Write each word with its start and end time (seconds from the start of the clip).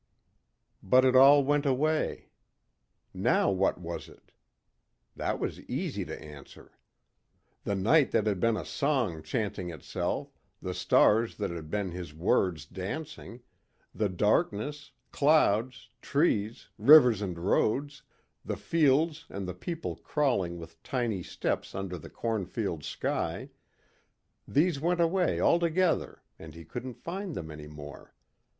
But 0.81 1.05
it 1.05 1.15
all 1.15 1.43
went 1.43 1.63
away. 1.67 2.31
Now 3.13 3.51
what 3.51 3.77
was 3.79 4.09
it? 4.09 4.31
That 5.15 5.37
was 5.37 5.59
easy 5.69 6.05
to 6.05 6.19
answer. 6.19 6.71
The 7.65 7.75
night 7.75 8.09
that 8.09 8.25
had 8.25 8.39
been 8.39 8.57
a 8.57 8.65
song 8.65 9.21
chanting 9.21 9.69
itself, 9.69 10.35
the 10.59 10.73
stars 10.73 11.37
that 11.37 11.51
had 11.51 11.69
been 11.69 11.91
his 11.91 12.15
words 12.15 12.65
dancing, 12.65 13.41
the 13.93 14.09
darkness, 14.09 14.89
clouds, 15.11 15.89
trees, 16.01 16.69
river 16.79 17.11
and 17.23 17.37
roads, 17.37 18.01
the 18.43 18.57
fields 18.57 19.27
and 19.29 19.47
the 19.47 19.53
people 19.53 19.97
crawling 19.97 20.57
with 20.57 20.81
tiny 20.81 21.21
steps 21.21 21.75
under 21.75 21.99
the 21.99 22.09
cornfield 22.09 22.83
sky 22.83 23.51
these 24.47 24.79
went 24.79 24.99
away 24.99 25.39
all 25.39 25.59
together 25.59 26.23
and 26.39 26.55
he 26.55 26.65
couldn't 26.65 26.95
find 26.95 27.35
them 27.35 27.51
any 27.51 27.67
more. 27.67 28.15